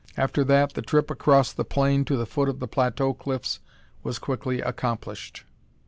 [0.17, 3.59] After that, the trip across the plain to the foot of the plateau cliffs
[4.01, 5.43] was quickly accomplished.